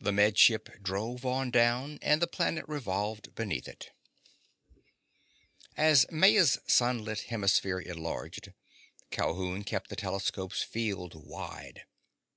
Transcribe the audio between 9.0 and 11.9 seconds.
Calhoun kept the telescope's field wide.